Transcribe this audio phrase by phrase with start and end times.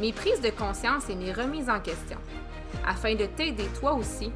[0.00, 2.16] mes prises de conscience et mes remises en question,
[2.86, 4.32] afin de t'aider toi aussi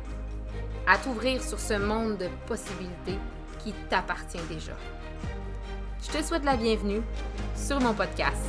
[0.86, 3.18] à t'ouvrir sur ce monde de possibilités
[3.60, 4.74] qui t'appartient déjà.
[6.02, 7.00] Je te souhaite la bienvenue
[7.56, 8.44] sur mon podcast.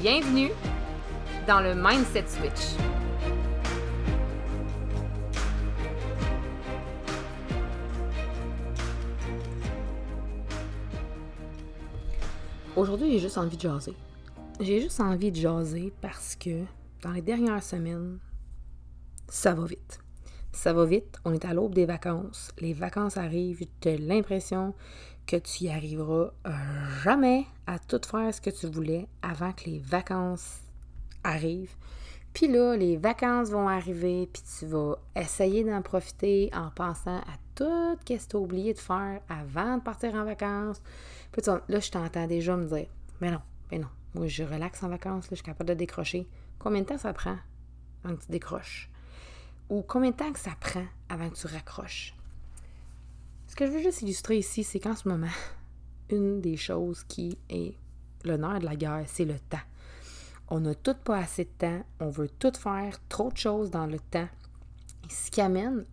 [0.00, 0.50] Bienvenue
[1.46, 2.82] dans le Mindset Switch.
[12.74, 13.94] Aujourd'hui, j'ai juste envie de jaser.
[14.60, 16.64] J'ai juste envie de jaser parce que
[17.02, 18.18] dans les dernières semaines,
[19.28, 19.98] ça va vite.
[20.52, 24.72] Ça va vite, on est à l'aube des vacances, les vacances arrivent, tu as l'impression
[25.26, 26.30] que tu y arriveras
[27.02, 30.60] jamais à tout faire ce que tu voulais avant que les vacances
[31.24, 31.74] arrivent.
[32.32, 37.36] Puis là, les vacances vont arriver, puis tu vas essayer d'en profiter en pensant à
[37.56, 40.80] tout ce que tu as oublié de faire avant de partir en vacances.
[41.32, 42.86] Puis là, je t'entends déjà me dire
[43.20, 46.28] Mais non, mais non, moi je relaxe en vacances, je suis capable de décrocher.
[46.58, 47.36] Combien de temps ça prend
[48.04, 48.90] avant que tu décroches?
[49.70, 52.14] Ou combien de temps que ça prend avant que tu raccroches?
[53.46, 55.26] Ce que je veux juste illustrer ici, c'est qu'en ce moment,
[56.10, 57.76] une des choses qui est
[58.24, 59.58] nerf de la guerre, c'est le temps.
[60.48, 63.86] On n'a tout pas assez de temps, on veut tout faire, trop de choses dans
[63.86, 64.28] le temps.
[65.08, 65.84] ce qui amène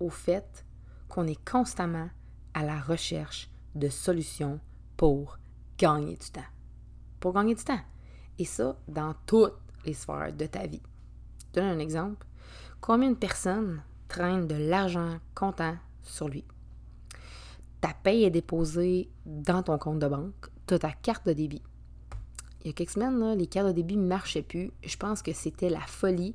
[0.00, 0.64] au fait
[1.08, 2.08] qu'on est constamment
[2.54, 4.60] à la recherche de solutions
[4.96, 5.38] pour
[5.78, 6.40] gagner du temps.
[7.22, 7.80] Pour gagner du temps.
[8.38, 9.54] Et ça, dans toutes
[9.86, 10.82] les sphères de ta vie.
[11.38, 12.26] Je donne un exemple.
[12.82, 16.44] Combien de personnes traînent de l'argent comptant sur lui?
[17.80, 21.62] Ta paye est déposée dans ton compte de banque, tu as ta carte de débit
[22.64, 24.70] il y a quelques semaines, les cartes de débit ne marchaient plus.
[24.84, 26.34] Je pense que c'était la folie.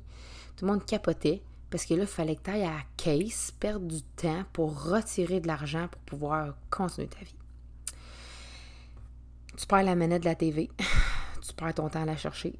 [0.56, 3.52] Tout le monde capotait parce que là, il fallait que tu ailles à la caisse,
[3.58, 7.34] perdre du temps pour retirer de l'argent pour pouvoir continuer ta vie.
[9.58, 10.70] Tu perds la manette de la TV,
[11.42, 12.58] tu perds ton temps à la chercher,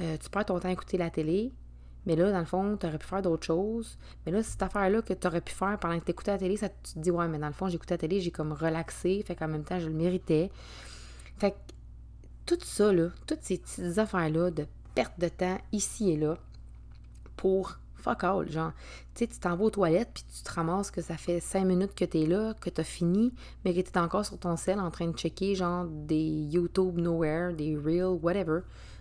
[0.00, 1.52] euh, tu perds ton temps à écouter la télé,
[2.06, 3.98] mais là, dans le fond, tu aurais pu faire d'autres choses.
[4.24, 6.56] Mais là, cette affaire-là que tu aurais pu faire pendant que tu écoutais la télé,
[6.56, 9.22] ça, tu te dis, ouais, mais dans le fond, j'écoutais la télé, j'ai comme relaxé,
[9.22, 10.50] fait qu'en même temps, je le méritais.
[11.36, 11.56] Fait que
[12.46, 16.36] tout ça, là, toutes ces petites affaires-là de perte de temps ici et là
[17.40, 18.72] pour fuck all, genre,
[19.14, 21.64] tu sais, tu t'en vas aux toilettes puis tu te ramasses que ça fait cinq
[21.64, 23.32] minutes que tu es là, que tu as fini,
[23.64, 26.98] mais que tu es encore sur ton sel en train de checker, genre, des YouTube
[26.98, 28.60] Nowhere, des Reels, whatever.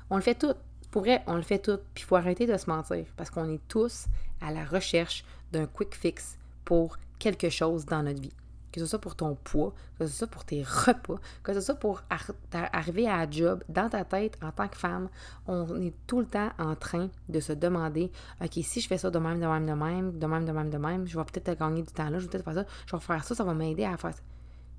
[0.10, 0.54] On le fait tout.
[0.92, 1.78] Pour vrai, on le fait tout.
[1.94, 4.06] Puis il faut arrêter de se mentir parce qu'on est tous
[4.42, 8.34] à la recherche d'un quick fix pour quelque chose dans notre vie
[8.72, 11.76] que ce soit pour ton poids, que ce soit pour tes repas, que ce soit
[11.76, 12.04] pour
[12.52, 15.10] arriver à un job, dans ta tête, en tant que femme,
[15.48, 19.10] on est tout le temps en train de se demander, OK, si je fais ça
[19.10, 21.60] de même, de même, de même, de même, de même, de même, je vais peut-être
[21.60, 23.54] gagner du temps là, je vais peut-être faire ça, je vais faire ça, ça va
[23.54, 24.22] m'aider à faire ça.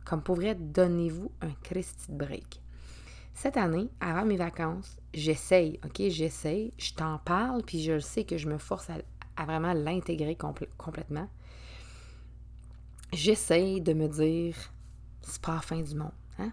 [0.05, 2.61] Comme pour vrai, donnez-vous un Christy break.
[3.35, 8.37] Cette année, avant mes vacances, j'essaye, OK, j'essaye, je t'en parle, puis je sais que
[8.37, 10.37] je me force à, vraiment l'intégrer
[10.77, 11.29] complètement
[13.13, 14.57] j'essaye de me dire
[15.23, 16.13] c'est pas la fin du monde.
[16.39, 16.53] Hein?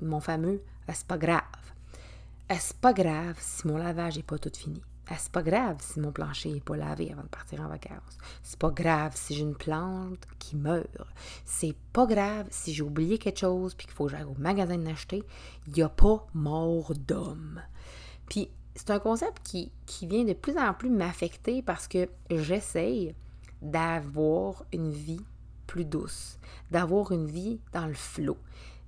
[0.00, 1.42] Mon fameux c'est pas grave?
[2.50, 4.82] C'est pas grave si mon lavage n'est pas tout fini?
[5.18, 8.18] C'est pas grave si mon plancher n'est pas lavé avant de partir en vacances?
[8.42, 10.86] C'est pas grave si j'ai une plante qui meurt?
[11.44, 14.76] C'est pas grave si j'ai oublié quelque chose puis qu'il faut que j'aille au magasin
[14.76, 15.22] de l'acheter.
[15.66, 17.62] Il n'y a pas mort d'homme.
[18.28, 23.14] Puis c'est un concept qui, qui vient de plus en plus m'affecter parce que j'essaye
[23.60, 25.24] d'avoir une vie
[25.80, 26.38] douce,
[26.70, 28.38] d'avoir une vie dans le flot.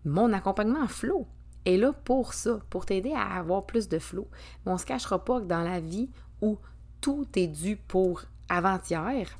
[0.05, 1.27] Mon accompagnement flow
[1.65, 4.29] est là pour ça, pour t'aider à avoir plus de flow.
[4.65, 6.11] Mais on ne se cachera pas que dans la vie
[6.43, 6.59] où
[7.01, 9.39] tout est dû pour avant-hier,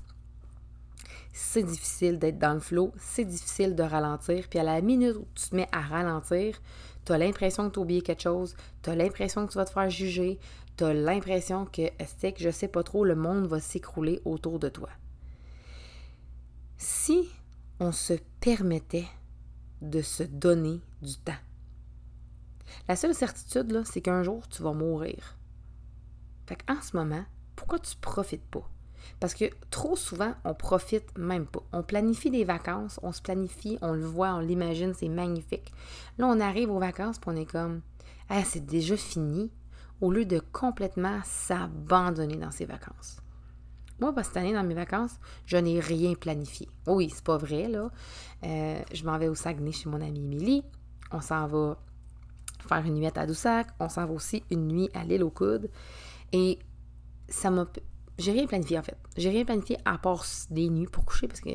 [1.33, 4.49] c'est difficile d'être dans le flot, c'est difficile de ralentir.
[4.49, 6.61] Puis à la minute où tu te mets à ralentir,
[7.05, 9.65] tu as l'impression que tu as oublié quelque chose, tu as l'impression que tu vas
[9.65, 10.39] te faire juger,
[10.77, 11.83] tu as l'impression que,
[12.19, 14.89] c'est que je sais pas trop, le monde va s'écrouler autour de toi.
[16.77, 17.29] Si
[17.81, 19.09] on se permettait
[19.81, 21.33] de se donner du temps.
[22.89, 25.37] La seule certitude, c'est qu'un jour, tu vas mourir.
[26.47, 27.25] Fait qu'en ce moment,
[27.57, 28.69] pourquoi tu profites pas?
[29.21, 31.63] Parce que trop souvent, on profite même pas.
[31.73, 35.73] On planifie des vacances, on se planifie, on le voit, on l'imagine, c'est magnifique.
[36.19, 37.83] Là, on arrive aux vacances, puis on est comme,
[38.29, 39.51] ah, c'est déjà fini.
[40.01, 43.24] au lieu de complètement s'abandonner dans ses vacances.
[44.01, 46.69] Moi, cette année, dans mes vacances, je n'ai rien planifié.
[46.87, 47.91] Oui, c'est pas vrai, là.
[48.43, 50.65] Euh, je m'en vais au Saguenay chez mon amie Émilie.
[51.13, 51.79] On s'en va
[52.69, 53.69] faire une nuit à Tadoussac.
[53.79, 55.71] On s'en va aussi une nuit à l'île aux coudes.
[56.33, 56.59] Et
[57.29, 57.67] ça m'a...
[58.19, 58.99] J'ai rien planifié, en fait.
[59.17, 61.51] J'ai rien planifié à part des nuits pour coucher, parce que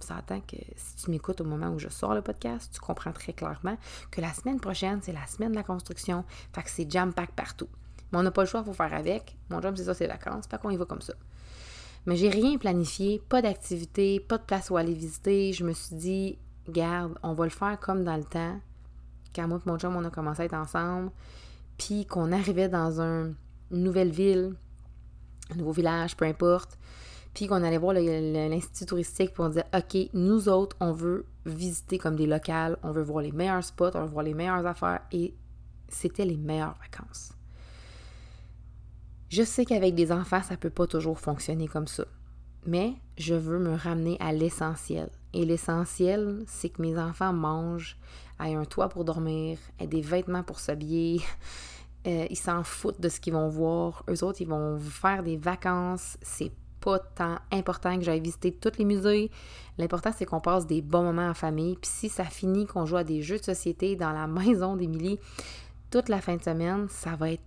[0.00, 3.12] ça attend que si tu m'écoutes au moment où je sors le podcast, tu comprends
[3.12, 3.76] très clairement
[4.10, 6.24] que la semaine prochaine, c'est la semaine de la construction.
[6.54, 7.68] Fait que c'est jam-pack partout.
[8.12, 9.36] Mais on n'a pas le choix, il faut faire avec.
[9.50, 10.46] Mon job, c'est ça, c'est vacances.
[10.46, 11.14] Fait qu'on y va comme ça.
[12.06, 15.52] Mais j'ai rien planifié, pas d'activité, pas de place où aller visiter.
[15.52, 18.60] Je me suis dit, garde, on va le faire comme dans le temps,
[19.34, 21.10] quand moi et mon chum, on a commencé à être ensemble,
[21.76, 23.34] puis qu'on arrivait dans une
[23.70, 24.54] nouvelle ville,
[25.50, 26.78] un nouveau village, peu importe,
[27.34, 32.16] puis qu'on allait voir l'institut touristique pour dire, OK, nous autres, on veut visiter comme
[32.16, 35.34] des locales, on veut voir les meilleurs spots, on veut voir les meilleures affaires, et
[35.88, 37.32] c'était les meilleures vacances.
[39.28, 42.04] Je sais qu'avec des enfants, ça ne peut pas toujours fonctionner comme ça.
[42.66, 45.10] Mais je veux me ramener à l'essentiel.
[45.34, 47.98] Et l'essentiel, c'est que mes enfants mangent,
[48.42, 51.20] aient un toit pour dormir, aient des vêtements pour s'habiller.
[52.06, 54.04] Euh, ils s'en foutent de ce qu'ils vont voir.
[54.08, 56.16] Eux autres, ils vont faire des vacances.
[56.22, 59.30] C'est pas tant important que j'aille visiter tous les musées.
[59.78, 61.76] L'important, c'est qu'on passe des bons moments en famille.
[61.76, 65.18] Puis si ça finit qu'on joue à des jeux de société dans la maison d'Émilie
[65.90, 67.42] toute la fin de semaine, ça va être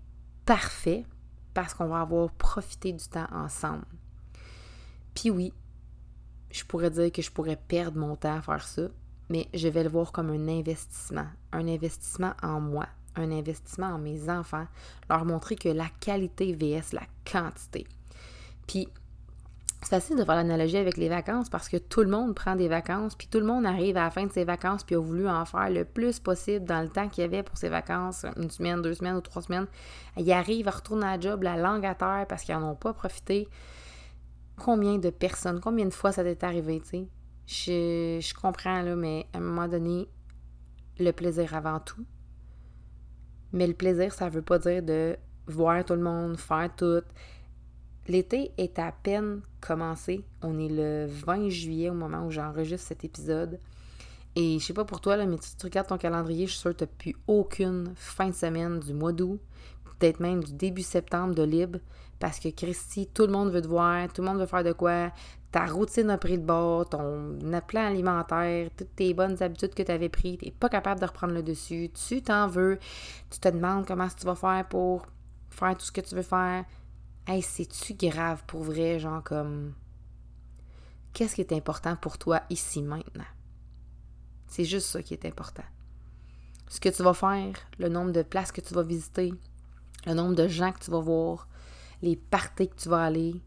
[0.45, 1.05] parfait
[1.53, 3.85] parce qu'on va avoir profité du temps ensemble.
[5.13, 5.53] Puis oui,
[6.51, 8.83] je pourrais dire que je pourrais perdre mon temps à faire ça,
[9.29, 13.97] mais je vais le voir comme un investissement, un investissement en moi, un investissement en
[13.97, 14.67] mes enfants,
[15.09, 17.87] leur montrer que la qualité vs la quantité.
[18.67, 18.87] Puis
[19.81, 22.67] c'est facile de faire l'analogie avec les vacances parce que tout le monde prend des
[22.67, 25.27] vacances, puis tout le monde arrive à la fin de ses vacances, puis a voulu
[25.27, 28.51] en faire le plus possible dans le temps qu'il y avait pour ses vacances, une
[28.51, 29.65] semaine, deux semaines ou trois semaines.
[30.17, 32.75] Ils arrivent à retourner à la job, la langue à terre parce qu'ils n'en ont
[32.75, 33.47] pas profité.
[34.55, 37.07] Combien de personnes, combien de fois ça t'est arrivé, tu sais?
[37.47, 40.07] Je, je comprends, là, mais à un moment donné,
[40.99, 42.05] le plaisir avant tout.
[43.51, 45.17] Mais le plaisir, ça veut pas dire de
[45.47, 47.01] voir tout le monde, faire tout
[48.07, 50.23] L'été est à peine commencé.
[50.41, 53.59] On est le 20 juillet au moment où j'enregistre cet épisode.
[54.35, 56.61] Et je sais pas pour toi, là, mais si tu regardes ton calendrier, je suis
[56.61, 59.41] sûre que tu n'as plus aucune fin de semaine du mois d'août,
[59.99, 61.79] peut-être même du début septembre de libre,
[62.17, 64.71] parce que Christy, tout le monde veut te voir, tout le monde veut faire de
[64.71, 65.11] quoi,
[65.51, 67.37] ta routine a pris le bord, ton
[67.67, 71.05] plan alimentaire, toutes tes bonnes habitudes que tu avais prises, tu n'es pas capable de
[71.05, 72.79] reprendre le dessus, tu t'en veux,
[73.29, 75.05] tu te demandes comment tu vas faire pour
[75.49, 76.63] faire tout ce que tu veux faire,
[77.31, 79.73] Hey, c'est-tu grave pour vrai, genre comme.
[81.13, 83.23] Qu'est-ce qui est important pour toi ici maintenant?
[84.47, 85.63] C'est juste ça qui est important.
[86.67, 89.33] Ce que tu vas faire, le nombre de places que tu vas visiter,
[90.05, 91.47] le nombre de gens que tu vas voir,
[92.01, 93.41] les parties que tu vas aller.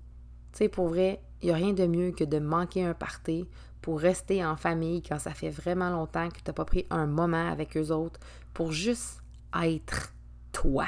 [0.53, 3.47] Tu sais, pour vrai, il n'y a rien de mieux que de manquer un party
[3.83, 7.05] pour rester en famille quand ça fait vraiment longtemps que tu n'as pas pris un
[7.07, 8.19] moment avec eux autres
[8.55, 9.23] pour juste
[9.53, 10.15] être
[10.53, 10.87] toi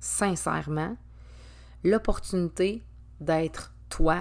[0.00, 0.96] sincèrement,
[1.84, 2.82] l'opportunité
[3.20, 4.20] d'être toi,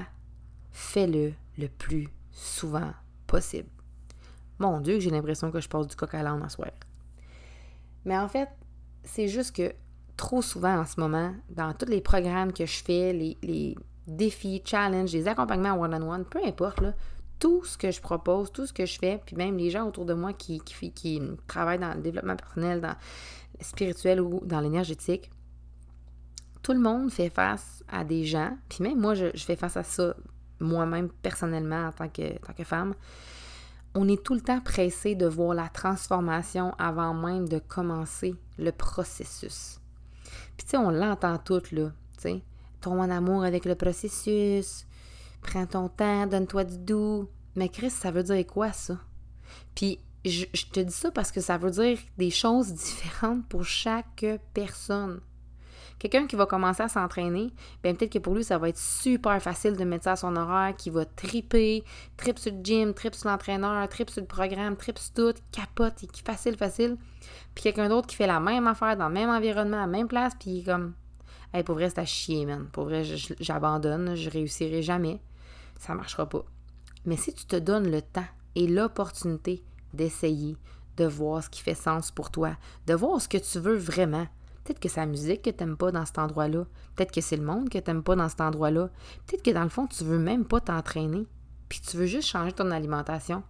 [0.72, 2.92] fais-le le plus souvent
[3.26, 3.70] possible.
[4.60, 6.48] Mon Dieu, j'ai l'impression que je passe du coq à l'âne à.
[8.06, 8.50] Mais en fait,
[9.04, 9.74] c'est juste que
[10.16, 13.76] trop souvent en ce moment, dans tous les programmes que je fais, les,
[14.08, 16.82] défis, challenges, les accompagnements one-on-one, peu importe,
[17.40, 20.06] tout ce que je propose, tout ce que je fais, puis même les gens autour
[20.06, 20.62] de moi qui
[21.46, 22.96] travaillent dans le développement personnel, dans
[23.60, 25.30] le spirituel ou dans l'énergétique,
[26.68, 29.84] tout le monde fait face à des gens, puis même moi, je, fais face à
[29.84, 30.14] ça
[30.60, 32.94] moi-même personnellement en tant que, femme.
[33.96, 38.74] On est tout le temps pressé de voir la transformation avant même de commencer le
[38.74, 39.80] processus.
[40.58, 42.42] Puis tu sais, on l'entend tout là, tu sais.
[42.82, 44.86] Tombe en amour avec le processus,
[45.42, 47.30] prends ton temps, donne-toi du doux.
[47.56, 49.00] Mais Chris, ça veut dire quoi ça?
[49.74, 54.26] Puis je te dis ça parce que ça veut dire des choses différentes pour chaque
[54.54, 55.22] personne.
[56.00, 57.52] Quelqu'un qui va commencer à s'entraîner,
[57.84, 60.36] bien peut-être que pour lui, ça va être super facile de mettre ça à son
[60.36, 61.84] horaire, qui va triper,
[62.18, 66.06] trip sur le gym, trip sur l'entraîneur, trip sur le programme, trip sur tout, capote,
[66.24, 66.98] facile, facile.
[67.56, 70.08] Puis quelqu'un d'autre qui fait la même affaire dans le même environnement, à la même
[70.08, 70.94] place, puis comme,
[71.54, 72.68] hey, pour vrai, c'est à chier, man.
[72.72, 73.04] Pour vrai,
[73.40, 75.20] j'abandonne, je réussirai jamais.
[75.80, 76.44] Ça marchera pas.
[77.06, 80.58] Mais si tu te donnes le temps et l'opportunité d'essayer,
[80.98, 82.58] de voir ce qui fait sens pour toi,
[82.88, 84.28] de voir ce que tu veux vraiment,
[84.68, 86.66] Peut-être que c'est la musique que t'aimes pas dans cet endroit-là.
[86.98, 88.90] Peut-être que c'est le monde que t'aimes pas dans cet endroit-là.
[89.26, 91.26] Peut-être que dans le fond, tu veux même pas t'entraîner.
[91.70, 93.44] Puis tu veux juste changer ton alimentation.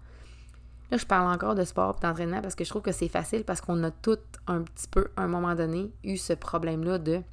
[0.91, 3.45] Là, je parle encore de sport et d'entraînement parce que je trouve que c'est facile
[3.45, 7.23] parce qu'on a tout un petit peu, à un moment donné, eu ce problème-là de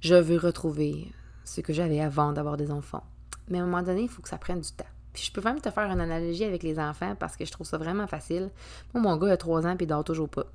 [0.00, 1.12] je veux retrouver
[1.44, 3.04] ce que j'avais avant d'avoir des enfants.
[3.46, 4.90] Mais à un moment donné, il faut que ça prenne du temps.
[5.12, 7.68] Puis je peux même te faire une analogie avec les enfants parce que je trouve
[7.68, 8.50] ça vraiment facile.
[8.92, 10.46] Mon gars a trois ans puis il dort toujours pas.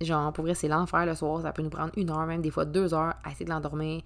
[0.00, 1.42] Genre, pour vrai, c'est l'enfer le soir.
[1.42, 4.02] Ça peut nous prendre une heure, même des fois deux heures à essayer de l'endormir.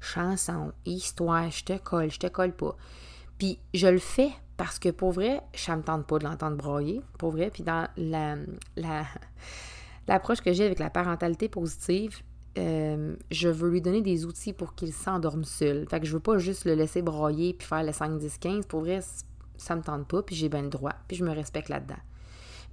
[0.00, 2.76] Chanson, histoire, je te colle, je te colle pas.
[3.38, 7.02] Puis je le fais parce que pour vrai, ça me tente pas de l'entendre broyer.
[7.18, 8.36] Pour vrai, puis dans la,
[8.76, 9.04] la,
[10.06, 12.22] l'approche que j'ai avec la parentalité positive,
[12.58, 15.86] euh, je veux lui donner des outils pour qu'il s'endorme seul.
[15.88, 18.66] Fait que je veux pas juste le laisser broyer puis faire le 5, 10, 15.
[18.66, 19.00] Pour vrai,
[19.56, 21.96] ça me tente pas, puis j'ai bien le droit, puis je me respecte là-dedans.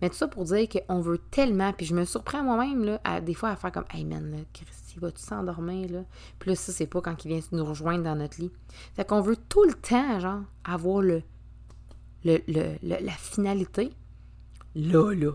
[0.02, 3.34] Mais tout ça pour dire qu'on veut tellement, puis je me surprends moi-même, là, des
[3.34, 6.04] fois, à faire comme Hey man, là, Christy, vas-tu s'endormir, là?
[6.40, 8.52] Puis là, ça, c'est pas quand il vient nous rejoindre dans notre lit.
[8.96, 11.22] Fait qu'on veut tout le temps, genre, avoir le,
[12.24, 13.94] la finalité
[14.76, 15.32] là, là.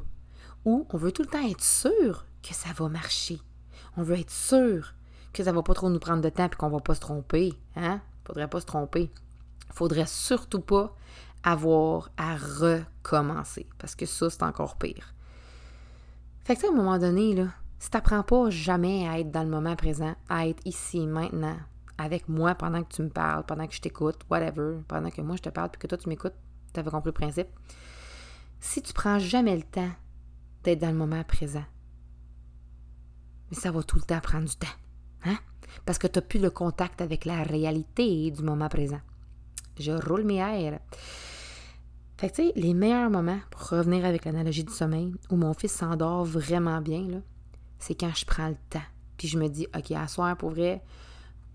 [0.64, 3.38] Ou on veut tout le temps être sûr que ça va marcher.
[3.96, 4.94] On veut être sûr
[5.32, 7.54] que ça va pas trop nous prendre de temps et qu'on va pas se tromper.
[7.76, 8.00] Hein?
[8.24, 9.10] Faudrait pas se tromper.
[9.72, 10.96] Faudrait surtout pas
[11.44, 13.68] avoir à recommencer.
[13.78, 15.14] Parce que ça, c'est encore pire.
[16.44, 17.48] Fait que à un moment donné, là,
[17.78, 21.56] si t'apprends pas jamais à être dans le moment présent, à être ici, maintenant,
[21.98, 25.36] avec moi pendant que tu me parles, pendant que je t'écoute, whatever, pendant que moi
[25.36, 26.34] je te parle puis que toi tu m'écoutes,
[26.72, 27.48] tu avais compris le principe.
[28.60, 29.90] Si tu prends jamais le temps
[30.64, 31.64] d'être dans le moment présent,
[33.50, 34.66] mais ça va tout le temps prendre du temps.
[35.24, 35.36] Hein?
[35.84, 39.00] Parce que tu n'as plus le contact avec la réalité du moment présent.
[39.78, 40.80] Je roule mes airs.
[42.24, 46.24] Fait que, les meilleurs moments, pour revenir avec l'analogie du sommeil, où mon fils s'endort
[46.24, 47.18] vraiment bien, là,
[47.78, 48.80] c'est quand je prends le temps.
[49.18, 50.82] Puis je me dis, OK, à soir, pour vrai,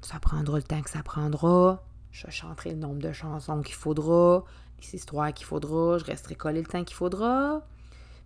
[0.01, 1.83] ça prendra le temps que ça prendra.
[2.11, 4.43] Je chanterai le nombre de chansons qu'il faudra,
[4.79, 7.65] les histoires qu'il faudra, je resterai collé le temps qu'il faudra.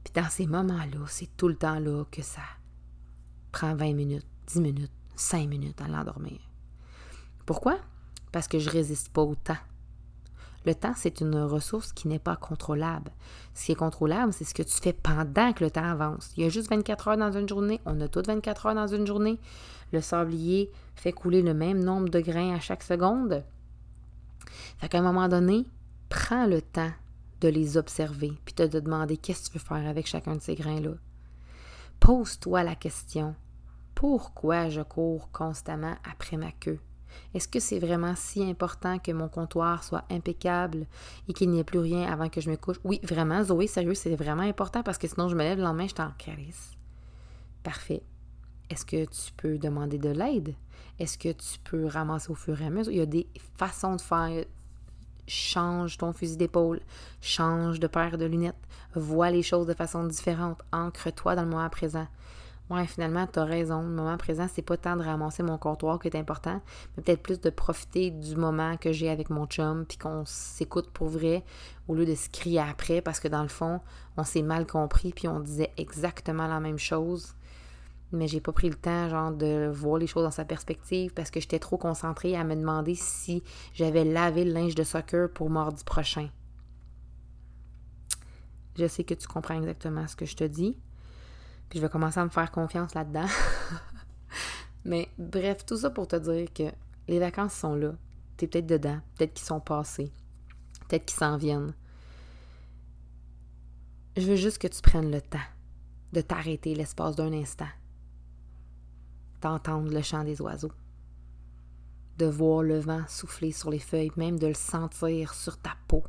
[0.04, 2.42] Puis dans ces moments-là, c'est tout le temps là que ça
[3.54, 6.42] prend 20 minutes, 10 minutes, 5 minutes à l'endormir.
[7.46, 7.78] Pourquoi?
[8.34, 9.56] Parce que je résiste pas au temps.
[10.66, 13.12] Le temps, c'est une ressource qui n'est pas contrôlable.
[13.54, 16.32] Ce qui est contrôlable, c'est ce que tu fais pendant que le temps avance.
[16.38, 17.82] Il y a juste 24 heures dans une journée.
[17.86, 19.40] On a toutes 24 heures dans une journée.
[19.92, 23.44] Le sablier fait couler le même nombre de grains à chaque seconde.
[24.78, 25.66] Fait qu'à un moment donné,
[26.10, 26.92] prends le temps
[27.42, 30.42] de les observer puis de te demander qu'est-ce que tu veux faire avec chacun de
[30.42, 30.94] ces grains-là.
[32.00, 33.36] Pose-toi la question
[34.04, 36.80] pourquoi je cours constamment après ma queue?
[37.34, 40.86] Est-ce que c'est vraiment si important que mon comptoir soit impeccable
[41.28, 42.80] et qu'il n'y ait plus rien avant que je me couche?
[42.84, 45.88] Oui, vraiment, Zoé, sérieux, c'est vraiment important parce que sinon je me lève le lendemain,
[45.88, 46.72] je t'en caresse.
[47.64, 48.04] Parfait.
[48.70, 50.56] Est-ce que tu peux demander de l'aide?
[51.00, 52.94] Est-ce que tu peux ramasser au fur et à mesure?
[52.94, 54.46] Il y a des façons de faire.
[55.26, 56.82] Change ton fusil d'épaule,
[57.22, 58.58] change de paire de lunettes,
[58.94, 62.08] vois les choses de façon différente, ancre-toi dans le moment présent.
[62.70, 63.82] Ouais, finalement, tu raison.
[63.82, 66.62] Le moment présent, c'est pas tant de ramasser mon comptoir qui est important,
[66.96, 70.90] mais peut-être plus de profiter du moment que j'ai avec mon chum, puis qu'on s'écoute
[70.92, 71.44] pour vrai,
[71.88, 73.82] au lieu de se crier après, parce que dans le fond,
[74.18, 77.36] on s'est mal compris, puis on disait exactement la même chose.
[78.14, 81.32] Mais j'ai pas pris le temps, genre, de voir les choses dans sa perspective, parce
[81.32, 83.44] que j'étais trop concentrée à me demander si
[83.74, 86.30] j'avais lavé le linge de soccer pour mardi prochain.
[88.78, 90.78] Je sais que tu comprends exactement ce que je te dis
[91.74, 93.26] je vais commencer à me faire confiance là-dedans.
[94.86, 96.72] Mais bref, tout ça pour te dire que
[97.08, 97.94] les vacances sont là.
[98.38, 100.12] Tu es peut-être dedans, peut-être qu'ils sont passés,
[100.88, 101.74] peut-être qu'ils s'en viennent.
[104.18, 105.40] Je veux juste que tu prennes le temps
[106.12, 107.68] de t'arrêter l'espace d'un instant,
[109.42, 110.72] d'entendre le chant des oiseaux,
[112.18, 116.04] de voir le vent souffler sur les feuilles, même de le sentir sur ta peau,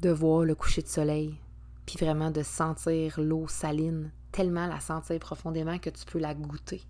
[0.00, 1.38] de voir le coucher de soleil,
[1.86, 6.82] puis vraiment de sentir l'eau saline, tellement la sentir profondément que tu peux la goûter.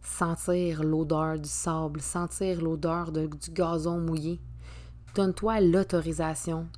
[0.00, 4.40] Sentir l'odeur du sable, sentir l'odeur du gazon mouillé.
[5.14, 6.68] Donne-toi l'autorisation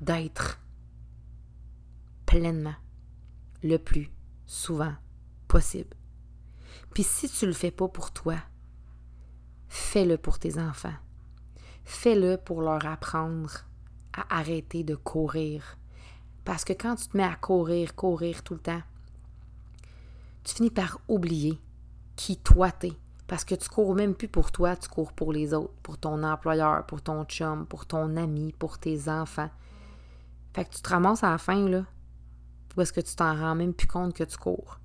[0.00, 0.60] d'être
[2.26, 2.74] pleinement
[3.62, 4.10] le plus
[4.46, 4.94] souvent
[5.46, 5.96] possible.
[6.92, 8.36] Puis si tu ne le fais pas pour toi,
[9.68, 10.94] fais-le pour tes enfants.
[11.84, 13.66] Fais-le pour leur apprendre
[14.14, 15.78] à arrêter de courir.
[16.44, 18.82] Parce que quand tu te mets à courir, courir tout le temps,
[20.44, 21.58] tu finis par oublier
[22.16, 22.92] qui toi t'es.
[23.26, 26.22] Parce que tu cours même plus pour toi, tu cours pour les autres, pour ton
[26.22, 29.50] employeur, pour ton chum, pour ton ami, pour tes enfants.
[30.54, 31.84] Fait que tu te ramasses à la fin, là,
[32.76, 34.78] parce que tu t'en rends même plus compte que tu cours.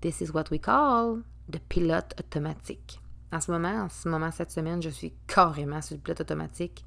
[0.00, 3.00] This is what we call the pilote automatique.
[3.32, 6.84] En ce moment, en ce moment, cette semaine, je suis carrément sur le pilote automatique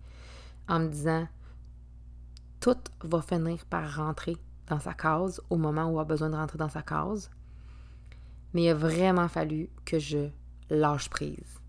[0.68, 1.28] en me disant
[2.66, 6.36] tout va finir par rentrer dans sa case au moment où il a besoin de
[6.36, 7.30] rentrer dans sa case.
[8.56, 10.30] Mais il a vraiment fallu que je
[10.72, 11.62] lâche prise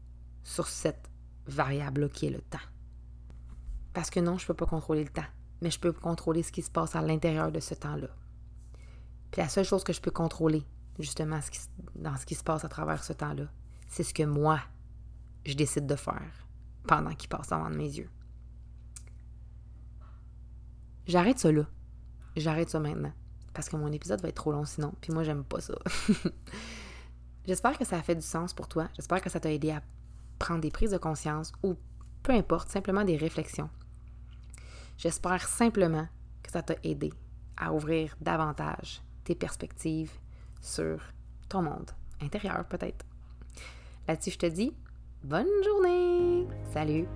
[0.43, 1.11] sur cette
[1.47, 2.67] variable qui est le temps.
[3.93, 5.29] Parce que non, je ne peux pas contrôler le temps,
[5.61, 8.09] mais je peux contrôler ce qui se passe à l'intérieur de ce temps-là.
[9.31, 10.63] Puis la seule chose que je peux contrôler,
[10.99, 11.41] justement,
[11.95, 13.45] dans ce qui se passe à travers ce temps-là,
[13.87, 14.61] c'est ce que moi,
[15.45, 16.49] je décide de faire
[16.89, 18.09] pendant qu'il passe devant mes yeux.
[21.07, 21.67] J'arrête ça là.
[22.37, 23.13] J'arrête ça maintenant.
[23.55, 24.93] Parce que mon épisode va être trop long sinon.
[25.01, 25.75] Puis moi, j'aime pas ça.
[27.47, 28.89] J'espère que ça a fait du sens pour toi.
[28.95, 29.83] J'espère que ça t'a aidé à
[30.39, 31.77] prendre des prises de conscience ou
[32.23, 33.71] peu importe, simplement des réflexions.
[34.99, 36.09] J'espère simplement
[36.43, 37.13] que ça t'a aidé
[37.57, 40.11] à ouvrir davantage tes perspectives
[40.61, 41.01] sur
[41.49, 43.05] ton monde intérieur peut-être.
[44.09, 44.75] Là-dessus, je te dis
[45.23, 46.47] bonne journée.
[46.73, 47.07] Salut.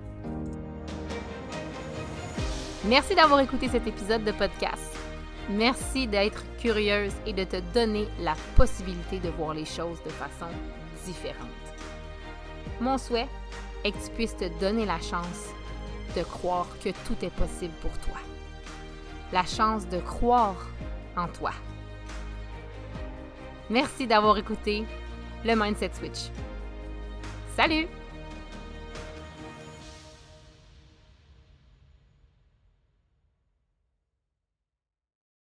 [2.85, 4.97] Merci d'avoir écouté cet épisode de podcast.
[5.49, 10.47] Merci d'être curieuse et de te donner la possibilité de voir les choses de façon
[11.05, 11.37] différente.
[12.79, 13.27] Mon souhait
[13.83, 15.49] est que tu puisses te donner la chance
[16.17, 18.17] de croire que tout est possible pour toi.
[19.31, 20.67] La chance de croire
[21.15, 21.51] en toi.
[23.69, 24.85] Merci d'avoir écouté
[25.45, 26.31] le Mindset Switch.
[27.55, 27.87] Salut